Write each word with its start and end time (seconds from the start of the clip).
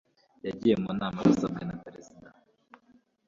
Yagiye 0.47 0.75
mu 0.83 0.89
nama 0.99 1.17
abisabwe 1.23 1.63
na 1.65 1.75
perezida. 1.83 2.27